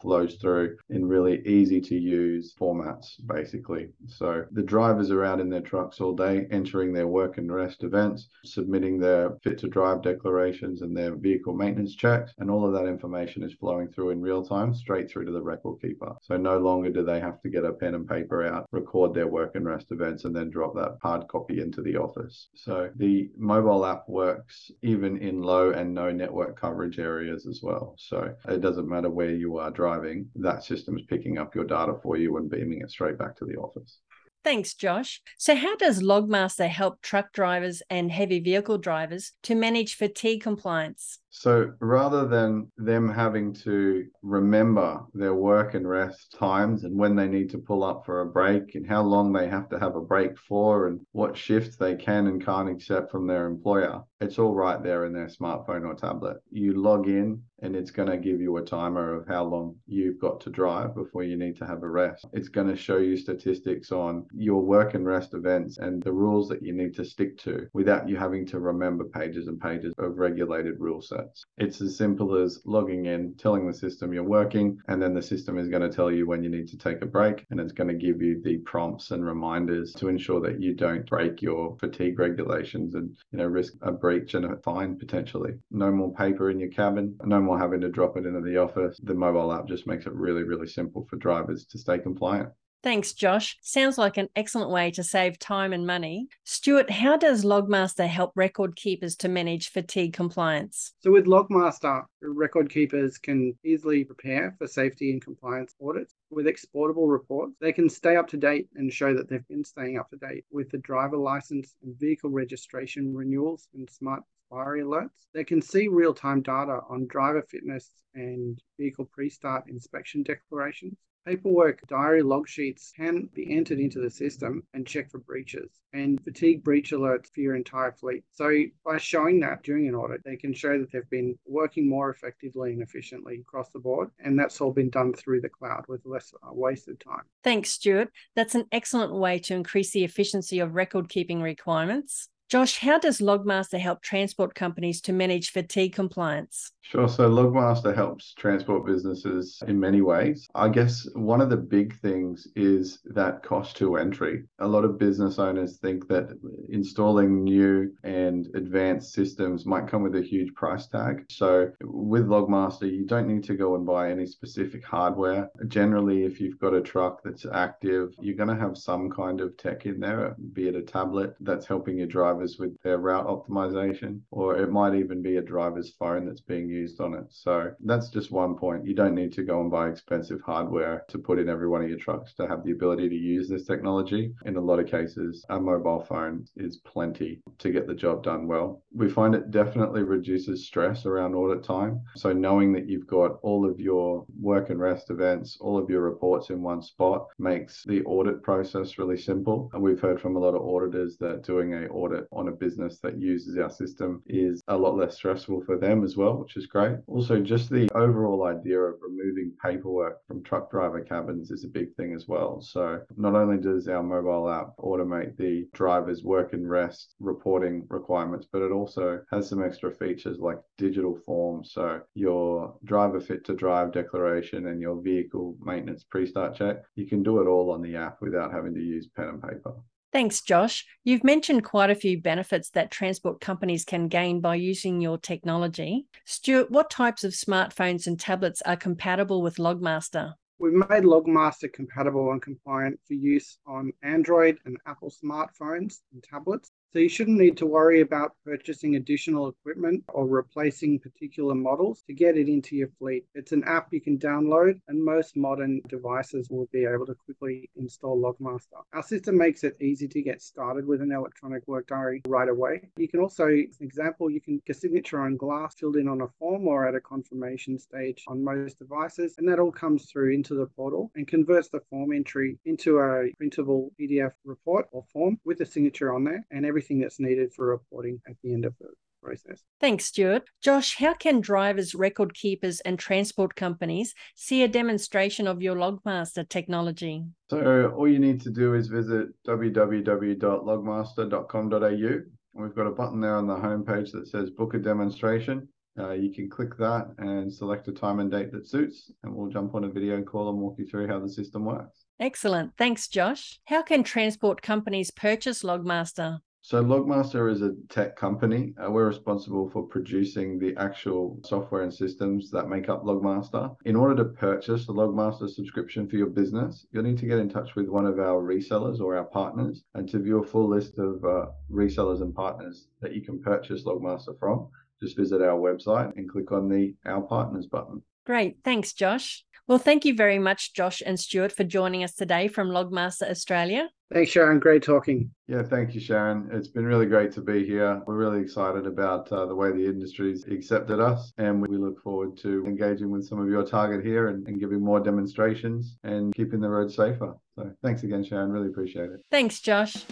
flows 0.00 0.34
through 0.36 0.76
in 0.90 1.04
really 1.04 1.46
easy 1.46 1.80
to 1.80 1.94
use 1.94 2.54
formats, 2.60 3.14
basically. 3.26 3.88
So 4.06 4.44
the 4.52 4.62
drivers 4.62 5.10
are 5.10 5.24
out 5.24 5.40
in 5.40 5.48
their 5.48 5.60
trucks 5.60 6.00
all 6.00 6.14
day, 6.14 6.46
entering 6.50 6.92
their 6.92 7.06
work 7.06 7.38
and 7.38 7.52
rest 7.52 7.82
events, 7.82 8.28
submitting 8.44 8.98
their 8.98 9.36
fit 9.42 9.58
to 9.58 9.68
drive 9.68 10.02
declarations 10.02 10.82
and 10.82 10.96
their 10.96 11.14
vehicle 11.14 11.54
maintenance 11.54 11.94
checks, 11.94 12.32
and 12.38 12.50
all 12.50 12.66
of 12.66 12.72
that 12.72 12.86
information 12.86 13.42
is 13.42 13.54
flowing 13.54 13.88
through 13.88 14.10
in 14.10 14.20
real 14.20 14.44
time 14.44 14.74
straight 14.74 15.10
through 15.10 15.24
to 15.24 15.32
the 15.32 15.42
record 15.42 15.80
keeper. 15.80 16.14
So 16.22 16.36
no 16.36 16.58
longer 16.58 16.90
do 16.90 17.04
they 17.04 17.20
have 17.20 17.40
to 17.42 17.48
get 17.48 17.64
a 17.64 17.72
pen 17.72 17.94
and 17.94 18.08
paper 18.08 18.44
out, 18.46 18.66
record 18.72 19.14
their 19.14 19.28
work 19.28 19.54
and 19.54 19.66
rest 19.66 19.86
events, 19.90 20.24
and 20.24 20.34
then 20.34 20.50
drop 20.50 20.74
that 20.74 20.98
hard 21.02 21.26
copy 21.28 21.60
into 21.60 21.82
the 21.82 21.96
office. 21.96 22.48
So 22.54 22.90
the 22.96 23.30
mobile 23.36 23.84
app 23.84 24.08
works 24.08 24.70
even 24.82 25.18
in 25.18 25.42
low 25.42 25.70
and 25.70 25.94
no 25.94 26.10
network 26.10 26.60
coverage 26.60 26.98
areas 26.98 27.46
as 27.46 27.60
well. 27.62 27.94
So 27.98 28.34
it 28.48 28.60
doesn't 28.60 28.88
matter 28.88 29.10
where 29.10 29.30
you 29.38 29.58
are 29.58 29.70
driving, 29.70 30.28
that 30.36 30.64
system 30.64 30.96
is 30.98 31.04
picking 31.08 31.38
up 31.38 31.54
your 31.54 31.64
data 31.64 31.94
for 32.02 32.16
you 32.16 32.36
and 32.36 32.50
beaming 32.50 32.82
it 32.82 32.90
straight 32.90 33.18
back 33.18 33.36
to 33.36 33.44
the 33.44 33.56
office. 33.56 33.98
Thanks, 34.44 34.74
Josh. 34.74 35.22
So, 35.38 35.56
how 35.56 35.74
does 35.74 36.02
Logmaster 36.02 36.68
help 36.68 37.02
truck 37.02 37.32
drivers 37.32 37.82
and 37.90 38.12
heavy 38.12 38.38
vehicle 38.38 38.78
drivers 38.78 39.32
to 39.42 39.56
manage 39.56 39.96
fatigue 39.96 40.40
compliance? 40.40 41.18
So 41.38 41.74
rather 41.80 42.26
than 42.26 42.72
them 42.78 43.10
having 43.10 43.52
to 43.64 44.06
remember 44.22 45.04
their 45.12 45.34
work 45.34 45.74
and 45.74 45.86
rest 45.86 46.32
times 46.32 46.84
and 46.84 46.98
when 46.98 47.14
they 47.14 47.28
need 47.28 47.50
to 47.50 47.58
pull 47.58 47.84
up 47.84 48.06
for 48.06 48.22
a 48.22 48.26
break 48.26 48.74
and 48.74 48.86
how 48.86 49.02
long 49.02 49.34
they 49.34 49.46
have 49.46 49.68
to 49.68 49.78
have 49.78 49.96
a 49.96 50.00
break 50.00 50.38
for 50.38 50.88
and 50.88 50.98
what 51.12 51.36
shifts 51.36 51.76
they 51.76 51.94
can 51.94 52.26
and 52.26 52.42
can't 52.42 52.70
accept 52.70 53.10
from 53.10 53.26
their 53.26 53.46
employer, 53.46 54.02
it's 54.22 54.38
all 54.38 54.54
right 54.54 54.82
there 54.82 55.04
in 55.04 55.12
their 55.12 55.26
smartphone 55.26 55.84
or 55.84 55.94
tablet. 55.94 56.38
You 56.50 56.72
log 56.72 57.06
in 57.06 57.42
and 57.62 57.74
it's 57.74 57.90
going 57.90 58.08
to 58.08 58.16
give 58.16 58.40
you 58.40 58.56
a 58.56 58.64
timer 58.64 59.14
of 59.14 59.26
how 59.26 59.44
long 59.44 59.76
you've 59.86 60.20
got 60.20 60.40
to 60.42 60.50
drive 60.50 60.94
before 60.94 61.22
you 61.22 61.36
need 61.36 61.56
to 61.56 61.66
have 61.66 61.82
a 61.82 61.88
rest. 61.88 62.26
It's 62.32 62.48
going 62.48 62.68
to 62.68 62.76
show 62.76 62.98
you 62.98 63.16
statistics 63.16 63.92
on 63.92 64.26
your 64.34 64.62
work 64.62 64.94
and 64.94 65.06
rest 65.06 65.34
events 65.34 65.78
and 65.78 66.02
the 66.02 66.12
rules 66.12 66.48
that 66.48 66.62
you 66.62 66.72
need 66.72 66.94
to 66.96 67.04
stick 67.04 67.38
to 67.38 67.66
without 67.72 68.08
you 68.08 68.16
having 68.16 68.46
to 68.46 68.60
remember 68.60 69.04
pages 69.04 69.48
and 69.48 69.60
pages 69.60 69.92
of 69.98 70.18
regulated 70.18 70.80
rule 70.80 71.00
sets. 71.00 71.25
It's 71.58 71.80
as 71.80 71.96
simple 71.96 72.36
as 72.36 72.62
logging 72.64 73.06
in, 73.06 73.34
telling 73.36 73.66
the 73.66 73.74
system 73.74 74.12
you're 74.12 74.22
working, 74.22 74.78
and 74.88 75.00
then 75.00 75.14
the 75.14 75.22
system 75.22 75.58
is 75.58 75.68
going 75.68 75.82
to 75.82 75.94
tell 75.94 76.10
you 76.10 76.26
when 76.26 76.42
you 76.42 76.50
need 76.50 76.68
to 76.68 76.78
take 76.78 77.02
a 77.02 77.06
break, 77.06 77.44
and 77.50 77.58
it's 77.58 77.72
going 77.72 77.88
to 77.88 77.94
give 77.94 78.22
you 78.22 78.40
the 78.42 78.58
prompts 78.58 79.10
and 79.10 79.24
reminders 79.24 79.92
to 79.94 80.08
ensure 80.08 80.40
that 80.40 80.60
you 80.60 80.74
don't 80.74 81.08
break 81.08 81.42
your 81.42 81.76
fatigue 81.78 82.18
regulations 82.18 82.94
and 82.94 83.16
you 83.32 83.38
know 83.38 83.46
risk 83.46 83.74
a 83.82 83.92
breach 83.92 84.34
and 84.34 84.44
a 84.44 84.56
fine 84.58 84.98
potentially. 84.98 85.54
No 85.70 85.90
more 85.90 86.12
paper 86.14 86.50
in 86.50 86.60
your 86.60 86.70
cabin, 86.70 87.16
no 87.24 87.40
more 87.40 87.58
having 87.58 87.80
to 87.80 87.88
drop 87.88 88.16
it 88.16 88.26
into 88.26 88.40
the 88.40 88.56
office. 88.56 88.98
The 89.02 89.14
mobile 89.14 89.52
app 89.52 89.66
just 89.66 89.86
makes 89.86 90.06
it 90.06 90.14
really, 90.14 90.42
really 90.42 90.66
simple 90.66 91.06
for 91.08 91.16
drivers 91.16 91.66
to 91.66 91.78
stay 91.78 91.98
compliant. 91.98 92.50
Thanks, 92.86 93.14
Josh. 93.14 93.56
Sounds 93.62 93.98
like 93.98 94.16
an 94.16 94.28
excellent 94.36 94.70
way 94.70 94.92
to 94.92 95.02
save 95.02 95.40
time 95.40 95.72
and 95.72 95.84
money. 95.84 96.28
Stewart, 96.44 96.88
how 96.88 97.16
does 97.16 97.44
Logmaster 97.44 98.06
help 98.06 98.30
record 98.36 98.76
keepers 98.76 99.16
to 99.16 99.28
manage 99.28 99.70
fatigue 99.70 100.12
compliance? 100.12 100.92
So, 101.00 101.10
with 101.10 101.26
Logmaster, 101.26 102.04
record 102.22 102.70
keepers 102.70 103.18
can 103.18 103.58
easily 103.64 104.04
prepare 104.04 104.54
for 104.56 104.68
safety 104.68 105.10
and 105.10 105.20
compliance 105.20 105.74
audits. 105.84 106.14
With 106.30 106.46
exportable 106.46 107.08
reports, 107.08 107.56
they 107.60 107.72
can 107.72 107.88
stay 107.88 108.14
up 108.14 108.28
to 108.28 108.36
date 108.36 108.68
and 108.76 108.92
show 108.92 109.12
that 109.14 109.28
they've 109.28 109.48
been 109.48 109.64
staying 109.64 109.98
up 109.98 110.08
to 110.10 110.16
date 110.18 110.44
with 110.52 110.70
the 110.70 110.78
driver 110.78 111.16
license 111.16 111.74
and 111.82 111.98
vehicle 111.98 112.30
registration 112.30 113.12
renewals 113.12 113.66
and 113.74 113.90
smart 113.90 114.22
expiry 114.48 114.82
alerts. 114.82 115.26
They 115.34 115.42
can 115.42 115.60
see 115.60 115.88
real 115.88 116.14
time 116.14 116.40
data 116.40 116.82
on 116.88 117.08
driver 117.08 117.42
fitness 117.42 117.90
and 118.14 118.62
vehicle 118.78 119.06
pre 119.06 119.28
start 119.28 119.64
inspection 119.68 120.22
declarations. 120.22 120.96
Paperwork 121.26 121.84
diary 121.88 122.22
log 122.22 122.48
sheets 122.48 122.92
can 122.96 123.28
be 123.34 123.52
entered 123.52 123.80
into 123.80 124.00
the 124.00 124.08
system 124.08 124.62
and 124.74 124.86
checked 124.86 125.10
for 125.10 125.18
breaches 125.18 125.68
and 125.92 126.22
fatigue 126.22 126.62
breach 126.62 126.92
alerts 126.92 127.26
for 127.34 127.40
your 127.40 127.56
entire 127.56 127.90
fleet. 127.90 128.22
So 128.32 128.52
by 128.84 128.98
showing 128.98 129.40
that 129.40 129.64
during 129.64 129.88
an 129.88 129.96
audit, 129.96 130.22
they 130.24 130.36
can 130.36 130.54
show 130.54 130.78
that 130.78 130.92
they've 130.92 131.10
been 131.10 131.36
working 131.44 131.88
more 131.88 132.10
effectively 132.10 132.72
and 132.72 132.82
efficiently 132.82 133.40
across 133.40 133.70
the 133.70 133.80
board. 133.80 134.10
And 134.20 134.38
that's 134.38 134.60
all 134.60 134.72
been 134.72 134.90
done 134.90 135.12
through 135.14 135.40
the 135.40 135.48
cloud 135.48 135.84
with 135.88 136.02
less 136.04 136.32
uh, 136.42 136.52
wasted 136.52 137.00
time. 137.00 137.22
Thanks, 137.42 137.70
Stewart. 137.70 138.10
That's 138.36 138.54
an 138.54 138.66
excellent 138.70 139.12
way 139.12 139.40
to 139.40 139.54
increase 139.54 139.90
the 139.90 140.04
efficiency 140.04 140.60
of 140.60 140.74
record 140.74 141.08
keeping 141.08 141.42
requirements. 141.42 142.28
Josh, 142.48 142.78
how 142.78 142.96
does 142.96 143.20
Logmaster 143.20 143.78
help 143.78 144.02
transport 144.02 144.54
companies 144.54 145.00
to 145.00 145.12
manage 145.12 145.50
fatigue 145.50 145.92
compliance? 145.92 146.70
Sure. 146.82 147.08
So 147.08 147.28
Logmaster 147.28 147.92
helps 147.92 148.32
transport 148.34 148.86
businesses 148.86 149.60
in 149.66 149.80
many 149.80 150.00
ways. 150.00 150.46
I 150.54 150.68
guess 150.68 151.08
one 151.14 151.40
of 151.40 151.50
the 151.50 151.56
big 151.56 151.98
things 151.98 152.46
is 152.54 153.00
that 153.06 153.42
cost 153.42 153.76
to 153.78 153.96
entry. 153.96 154.44
A 154.60 154.68
lot 154.68 154.84
of 154.84 154.96
business 154.96 155.40
owners 155.40 155.78
think 155.78 156.06
that 156.06 156.28
installing 156.68 157.42
new 157.42 157.90
and 158.04 158.46
advanced 158.54 159.12
systems 159.12 159.66
might 159.66 159.88
come 159.88 160.04
with 160.04 160.14
a 160.14 160.22
huge 160.22 160.54
price 160.54 160.86
tag. 160.86 161.26
So 161.28 161.72
with 161.82 162.28
Logmaster, 162.28 162.88
you 162.88 163.04
don't 163.04 163.26
need 163.26 163.42
to 163.44 163.56
go 163.56 163.74
and 163.74 163.84
buy 163.84 164.12
any 164.12 164.26
specific 164.26 164.84
hardware. 164.84 165.50
Generally, 165.66 166.24
if 166.24 166.40
you've 166.40 166.60
got 166.60 166.74
a 166.74 166.80
truck 166.80 167.20
that's 167.24 167.46
active, 167.52 168.14
you're 168.20 168.36
going 168.36 168.56
to 168.56 168.64
have 168.64 168.78
some 168.78 169.10
kind 169.10 169.40
of 169.40 169.56
tech 169.56 169.86
in 169.86 169.98
there, 169.98 170.36
be 170.52 170.68
it 170.68 170.76
a 170.76 170.82
tablet 170.82 171.34
that's 171.40 171.66
helping 171.66 171.98
your 171.98 172.06
drivers 172.36 172.58
with 172.58 172.80
their 172.82 172.98
route 172.98 173.26
optimization, 173.26 174.20
or 174.30 174.56
it 174.58 174.70
might 174.70 174.94
even 174.94 175.22
be 175.22 175.36
a 175.36 175.42
driver's 175.42 175.94
phone 175.98 176.26
that's 176.26 176.40
being 176.40 176.68
used 176.68 177.00
on 177.00 177.14
it. 177.14 177.24
So 177.30 177.70
that's 177.84 178.10
just 178.10 178.30
one 178.30 178.56
point. 178.56 178.86
You 178.86 178.94
don't 178.94 179.14
need 179.14 179.32
to 179.34 179.42
go 179.42 179.60
and 179.60 179.70
buy 179.70 179.88
expensive 179.88 180.40
hardware 180.44 181.04
to 181.08 181.18
put 181.18 181.38
in 181.38 181.48
every 181.48 181.68
one 181.68 181.82
of 181.82 181.88
your 181.88 181.98
trucks 181.98 182.34
to 182.34 182.46
have 182.46 182.64
the 182.64 182.72
ability 182.72 183.08
to 183.08 183.14
use 183.14 183.48
this 183.48 183.64
technology. 183.64 184.34
In 184.44 184.56
a 184.56 184.60
lot 184.60 184.78
of 184.78 184.90
cases, 184.90 185.44
a 185.48 185.58
mobile 185.58 186.04
phone 186.08 186.46
is 186.56 186.78
plenty 186.78 187.40
to 187.58 187.70
get 187.70 187.86
the 187.86 187.94
job 187.94 188.22
done 188.22 188.46
well. 188.46 188.82
We 188.94 189.08
find 189.08 189.34
it 189.34 189.50
definitely 189.50 190.02
reduces 190.02 190.66
stress 190.66 191.06
around 191.06 191.34
audit 191.34 191.64
time. 191.64 192.02
So 192.16 192.32
knowing 192.32 192.72
that 192.74 192.88
you've 192.88 193.06
got 193.06 193.38
all 193.42 193.68
of 193.68 193.80
your 193.80 194.26
work 194.40 194.70
and 194.70 194.80
rest 194.80 195.10
events, 195.10 195.56
all 195.60 195.78
of 195.78 195.88
your 195.88 196.02
reports 196.02 196.50
in 196.50 196.62
one 196.62 196.82
spot 196.82 197.26
makes 197.38 197.82
the 197.84 198.02
audit 198.04 198.42
process 198.42 198.98
really 198.98 199.16
simple. 199.16 199.70
And 199.72 199.82
we've 199.82 200.00
heard 200.00 200.20
from 200.20 200.36
a 200.36 200.38
lot 200.38 200.54
of 200.54 200.62
auditors 200.62 201.16
that 201.18 201.42
doing 201.42 201.74
a 201.74 201.86
audit 201.86 202.25
on 202.32 202.48
a 202.48 202.52
business 202.52 202.98
that 203.00 203.20
uses 203.20 203.58
our 203.58 203.70
system 203.70 204.22
is 204.26 204.62
a 204.68 204.76
lot 204.76 204.96
less 204.96 205.14
stressful 205.14 205.62
for 205.62 205.76
them 205.76 206.04
as 206.04 206.16
well, 206.16 206.36
which 206.38 206.56
is 206.56 206.66
great. 206.66 206.96
Also, 207.06 207.40
just 207.40 207.70
the 207.70 207.88
overall 207.94 208.44
idea 208.44 208.80
of 208.80 209.00
removing 209.00 209.52
paperwork 209.62 210.18
from 210.26 210.42
truck 210.42 210.70
driver 210.70 211.00
cabins 211.00 211.50
is 211.50 211.64
a 211.64 211.68
big 211.68 211.94
thing 211.94 212.14
as 212.14 212.26
well. 212.28 212.60
So, 212.60 213.00
not 213.16 213.34
only 213.34 213.58
does 213.58 213.88
our 213.88 214.02
mobile 214.02 214.48
app 214.50 214.76
automate 214.78 215.36
the 215.36 215.68
driver's 215.72 216.24
work 216.24 216.52
and 216.52 216.68
rest 216.68 217.14
reporting 217.20 217.86
requirements, 217.88 218.46
but 218.50 218.62
it 218.62 218.72
also 218.72 219.22
has 219.30 219.48
some 219.48 219.62
extra 219.62 219.92
features 219.92 220.38
like 220.38 220.58
digital 220.78 221.16
forms. 221.24 221.72
So, 221.72 222.00
your 222.14 222.76
driver 222.84 223.20
fit 223.20 223.44
to 223.46 223.54
drive 223.54 223.92
declaration 223.92 224.66
and 224.68 224.80
your 224.80 225.00
vehicle 225.00 225.56
maintenance 225.60 226.04
pre 226.04 226.26
start 226.26 226.54
check, 226.54 226.82
you 226.94 227.06
can 227.06 227.22
do 227.22 227.40
it 227.40 227.46
all 227.46 227.70
on 227.70 227.82
the 227.82 227.96
app 227.96 228.20
without 228.20 228.52
having 228.52 228.74
to 228.74 228.80
use 228.80 229.06
pen 229.06 229.28
and 229.28 229.42
paper. 229.42 229.72
Thanks, 230.16 230.40
Josh. 230.40 230.86
You've 231.04 231.24
mentioned 231.24 231.64
quite 231.64 231.90
a 231.90 231.94
few 231.94 232.18
benefits 232.22 232.70
that 232.70 232.90
transport 232.90 233.38
companies 233.38 233.84
can 233.84 234.08
gain 234.08 234.40
by 234.40 234.54
using 234.54 235.02
your 235.02 235.18
technology. 235.18 236.06
Stewart, 236.24 236.70
what 236.70 236.88
types 236.88 237.22
of 237.22 237.32
smartphones 237.32 238.06
and 238.06 238.18
tablets 238.18 238.62
are 238.62 238.76
compatible 238.76 239.42
with 239.42 239.56
Logmaster? 239.56 240.32
We've 240.58 240.72
made 240.72 241.04
Logmaster 241.04 241.70
compatible 241.70 242.32
and 242.32 242.40
compliant 242.40 242.98
for 243.06 243.12
use 243.12 243.58
on 243.66 243.92
Android 244.02 244.56
and 244.64 244.78
Apple 244.86 245.12
smartphones 245.22 245.96
and 246.14 246.22
tablets. 246.22 246.70
So 246.96 247.00
you 247.00 247.10
shouldn't 247.10 247.36
need 247.36 247.58
to 247.58 247.66
worry 247.66 248.00
about 248.00 248.32
purchasing 248.42 248.96
additional 248.96 249.48
equipment 249.48 250.02
or 250.14 250.26
replacing 250.26 250.98
particular 250.98 251.54
models 251.54 252.02
to 252.06 252.14
get 252.14 252.38
it 252.38 252.48
into 252.48 252.74
your 252.74 252.88
fleet. 252.98 253.26
It's 253.34 253.52
an 253.52 253.64
app 253.64 253.88
you 253.92 254.00
can 254.00 254.16
download, 254.16 254.80
and 254.88 255.04
most 255.04 255.36
modern 255.36 255.82
devices 255.88 256.48
will 256.48 256.66
be 256.72 256.86
able 256.86 257.04
to 257.04 257.14
quickly 257.14 257.68
install 257.76 258.18
Logmaster. 258.18 258.80
Our 258.94 259.02
system 259.02 259.36
makes 259.36 259.62
it 259.62 259.76
easy 259.78 260.08
to 260.08 260.22
get 260.22 260.40
started 260.40 260.86
with 260.86 261.02
an 261.02 261.12
electronic 261.12 261.68
work 261.68 261.86
diary 261.88 262.22
right 262.26 262.48
away. 262.48 262.88
You 262.96 263.08
can 263.08 263.20
also, 263.20 263.44
for 263.44 263.84
example, 263.84 264.30
you 264.30 264.40
can 264.40 264.62
get 264.66 264.76
a 264.76 264.78
signature 264.78 265.20
on 265.20 265.36
glass 265.36 265.74
filled 265.74 265.96
in 265.96 266.08
on 266.08 266.22
a 266.22 266.28
form 266.38 266.66
or 266.66 266.88
at 266.88 266.94
a 266.94 267.00
confirmation 267.02 267.78
stage 267.78 268.24
on 268.26 268.42
most 268.42 268.78
devices, 268.78 269.34
and 269.36 269.46
that 269.50 269.58
all 269.58 269.70
comes 269.70 270.06
through 270.06 270.32
into 270.32 270.54
the 270.54 270.64
portal 270.68 271.10
and 271.14 271.28
converts 271.28 271.68
the 271.68 271.80
form 271.90 272.14
entry 272.14 272.58
into 272.64 273.00
a 273.00 273.30
printable 273.36 273.92
PDF 274.00 274.32
report 274.46 274.86
or 274.92 275.04
form 275.12 275.38
with 275.44 275.60
a 275.60 275.66
signature 275.66 276.14
on 276.14 276.24
there 276.24 276.42
and 276.50 276.64
everything 276.64 276.85
everything 276.86 277.02
that's 277.02 277.20
needed 277.20 277.52
for 277.52 277.66
reporting 277.66 278.20
at 278.28 278.36
the 278.42 278.52
end 278.52 278.64
of 278.64 278.74
the 278.78 278.88
process. 279.22 279.62
Thanks, 279.80 280.04
Stewart. 280.06 280.44
Josh, 280.62 280.96
how 280.96 281.14
can 281.14 281.40
drivers, 281.40 281.94
record 281.94 282.34
keepers, 282.34 282.80
and 282.80 282.98
transport 282.98 283.54
companies 283.56 284.14
see 284.34 284.62
a 284.62 284.68
demonstration 284.68 285.46
of 285.48 285.62
your 285.62 285.74
Logmaster 285.74 286.46
technology? 286.48 287.24
So, 287.50 287.92
all 287.96 288.08
you 288.08 288.20
need 288.20 288.40
to 288.42 288.50
do 288.50 288.74
is 288.74 288.88
visit 288.88 289.28
www.logmaster.com.au. 289.46 292.20
We've 292.58 292.74
got 292.74 292.86
a 292.86 292.90
button 292.90 293.20
there 293.20 293.36
on 293.36 293.46
the 293.46 293.56
homepage 293.56 294.12
that 294.12 294.28
says 294.28 294.48
book 294.50 294.72
a 294.74 294.78
demonstration. 294.78 295.68
uh, 295.98 296.12
you 296.12 296.32
can 296.32 296.48
click 296.48 296.76
that 296.76 297.08
and 297.18 297.52
select 297.52 297.88
a 297.88 297.92
time 297.92 298.20
and 298.20 298.30
date 298.30 298.52
that 298.52 298.66
suits, 298.66 299.10
and 299.22 299.34
we'll 299.34 299.50
jump 299.50 299.74
on 299.74 299.84
a 299.84 299.88
video 299.88 300.22
call 300.22 300.50
and 300.50 300.58
walk 300.58 300.76
you 300.78 300.86
through 300.86 301.08
how 301.08 301.18
the 301.18 301.28
system 301.28 301.64
works. 301.64 302.04
Excellent. 302.20 302.72
Thanks, 302.78 303.08
Josh. 303.08 303.60
How 303.64 303.82
can 303.82 304.02
transport 304.02 304.62
companies 304.62 305.10
purchase 305.10 305.62
Logmaster? 305.62 306.38
So 306.66 306.82
Logmaster 306.82 307.48
is 307.48 307.62
a 307.62 307.76
tech 307.90 308.16
company. 308.16 308.74
Uh, 308.76 308.90
we're 308.90 309.06
responsible 309.06 309.70
for 309.70 309.84
producing 309.84 310.58
the 310.58 310.74
actual 310.78 311.38
software 311.44 311.82
and 311.82 311.94
systems 311.94 312.50
that 312.50 312.68
make 312.68 312.88
up 312.88 313.04
Logmaster. 313.04 313.76
In 313.84 313.94
order 313.94 314.16
to 314.16 314.30
purchase 314.30 314.84
the 314.84 314.92
Logmaster 314.92 315.48
subscription 315.48 316.08
for 316.08 316.16
your 316.16 316.26
business, 316.26 316.84
you'll 316.90 317.04
need 317.04 317.18
to 317.18 317.26
get 317.26 317.38
in 317.38 317.48
touch 317.48 317.76
with 317.76 317.86
one 317.86 318.04
of 318.04 318.18
our 318.18 318.42
resellers 318.42 318.98
or 318.98 319.16
our 319.16 319.26
partners. 319.26 319.84
And 319.94 320.08
to 320.08 320.18
view 320.18 320.42
a 320.42 320.44
full 320.44 320.68
list 320.68 320.98
of 320.98 321.24
uh, 321.24 321.46
resellers 321.70 322.20
and 322.20 322.34
partners 322.34 322.88
that 323.00 323.14
you 323.14 323.22
can 323.22 323.40
purchase 323.40 323.84
Logmaster 323.84 324.36
from, 324.36 324.68
just 325.00 325.16
visit 325.16 325.42
our 325.42 325.60
website 325.60 326.16
and 326.16 326.28
click 326.28 326.50
on 326.50 326.68
the 326.68 326.96
Our 327.04 327.22
Partners 327.22 327.68
button. 327.68 328.02
Great. 328.24 328.56
Thanks, 328.64 328.92
Josh. 328.92 329.44
Well, 329.68 329.78
thank 329.78 330.04
you 330.04 330.16
very 330.16 330.40
much, 330.40 330.74
Josh 330.74 331.00
and 331.06 331.20
Stewart, 331.20 331.52
for 331.52 331.62
joining 331.62 332.02
us 332.02 332.16
today 332.16 332.48
from 332.48 332.70
Logmaster 332.70 333.30
Australia. 333.30 333.90
Thanks, 334.12 334.30
Sharyn. 334.30 334.60
Great 334.60 334.84
talking. 334.84 335.30
Yeah, 335.48 335.64
thank 335.64 335.94
you, 335.94 336.00
Sharyn. 336.00 336.52
It's 336.54 336.68
been 336.68 336.86
really 336.86 337.06
great 337.06 337.32
to 337.32 337.40
be 337.40 337.66
here. 337.66 338.00
We're 338.06 338.14
really 338.14 338.40
excited 338.40 338.86
about 338.86 339.30
uh, 339.32 339.46
the 339.46 339.54
way 339.54 339.72
the 339.72 339.84
industry's 339.84 340.46
accepted 340.46 341.00
us, 341.00 341.32
and 341.38 341.60
we 341.60 341.76
look 341.76 342.00
forward 342.02 342.36
to 342.38 342.64
engaging 342.66 343.10
with 343.10 343.26
some 343.26 343.40
of 343.40 343.48
your 343.48 343.64
target 343.64 344.04
here 344.04 344.28
and, 344.28 344.46
and 344.46 344.60
giving 344.60 344.80
more 344.80 345.00
demonstrations 345.00 345.98
and 346.04 346.32
keeping 346.34 346.60
the 346.60 346.68
road 346.68 346.92
safer. 346.92 347.34
So, 347.56 347.72
thanks 347.82 348.04
again, 348.04 348.24
Sharyn. 348.24 348.52
Really 348.52 348.68
appreciate 348.68 349.10
it. 349.10 349.20
Thanks, 349.30 349.60
Josh. 349.60 350.04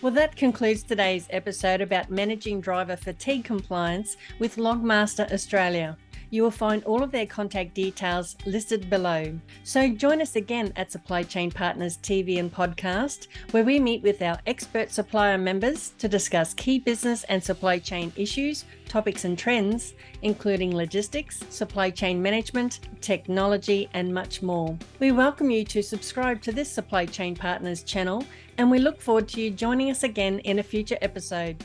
Well, 0.00 0.12
that 0.12 0.36
concludes 0.36 0.82
today's 0.82 1.26
episode 1.30 1.82
about 1.82 2.10
managing 2.10 2.60
driver 2.60 2.96
fatigue 2.96 3.44
compliance 3.44 4.16
with 4.38 4.56
Logmaster 4.56 5.30
Australia. 5.30 5.98
You 6.30 6.42
will 6.42 6.50
find 6.50 6.84
all 6.84 7.02
of 7.02 7.10
their 7.10 7.24
contact 7.24 7.72
details 7.72 8.36
listed 8.44 8.90
below. 8.90 9.38
So 9.64 9.88
join 9.88 10.20
us 10.20 10.36
again 10.36 10.74
at 10.76 10.92
Supply 10.92 11.22
Chain 11.22 11.50
Partners 11.50 11.96
TV 11.96 12.38
and 12.38 12.52
podcast, 12.52 13.28
where 13.52 13.64
we 13.64 13.80
meet 13.80 14.02
with 14.02 14.20
our 14.20 14.38
expert 14.46 14.90
supplier 14.90 15.38
members 15.38 15.94
to 15.98 16.06
discuss 16.06 16.52
key 16.52 16.80
business 16.80 17.24
and 17.24 17.42
supply 17.42 17.78
chain 17.78 18.12
issues, 18.14 18.66
topics, 18.88 19.24
and 19.24 19.38
trends, 19.38 19.94
including 20.20 20.76
logistics, 20.76 21.42
supply 21.48 21.88
chain 21.88 22.20
management, 22.20 22.80
technology, 23.00 23.88
and 23.94 24.12
much 24.12 24.42
more. 24.42 24.76
We 25.00 25.12
welcome 25.12 25.50
you 25.50 25.64
to 25.64 25.82
subscribe 25.82 26.42
to 26.42 26.52
this 26.52 26.70
Supply 26.70 27.06
Chain 27.06 27.36
Partners 27.36 27.82
channel, 27.82 28.22
and 28.58 28.70
we 28.70 28.78
look 28.78 29.00
forward 29.00 29.28
to 29.28 29.40
you 29.40 29.50
joining 29.50 29.90
us 29.90 30.02
again 30.02 30.40
in 30.40 30.58
a 30.58 30.62
future 30.62 30.98
episode. 31.00 31.64